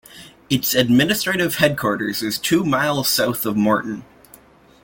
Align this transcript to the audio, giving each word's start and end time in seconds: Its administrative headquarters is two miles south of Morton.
Its 0.49 0.73
administrative 0.73 1.57
headquarters 1.57 2.23
is 2.23 2.39
two 2.39 2.65
miles 2.65 3.07
south 3.07 3.45
of 3.45 3.55
Morton. 3.55 4.03